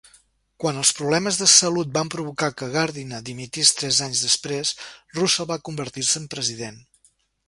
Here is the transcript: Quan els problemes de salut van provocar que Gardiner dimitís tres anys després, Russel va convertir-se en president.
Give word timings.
Quan 0.61 0.77
els 0.83 0.91
problemes 0.99 1.35
de 1.41 1.47
salut 1.55 1.91
van 1.97 2.09
provocar 2.15 2.49
que 2.61 2.69
Gardiner 2.75 3.19
dimitís 3.27 3.73
tres 3.81 3.99
anys 4.05 4.23
després, 4.29 4.71
Russel 5.19 5.49
va 5.53 5.59
convertir-se 5.71 6.19
en 6.23 6.27
president. 6.35 6.81